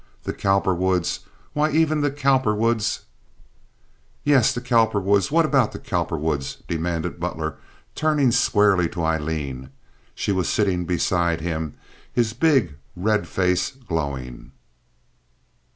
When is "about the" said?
5.45-5.77